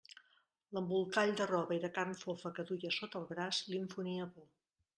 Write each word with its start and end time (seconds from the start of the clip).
L'embolcall 0.77 1.33
de 1.41 1.47
roba 1.51 1.77
i 1.77 1.83
de 1.85 1.91
carn 1.99 2.17
fofa 2.23 2.53
que 2.57 2.67
duia 2.71 2.93
sota 2.99 3.23
el 3.23 3.31
braç 3.35 3.63
li 3.69 3.81
infonia 3.85 4.31
por. 4.39 4.49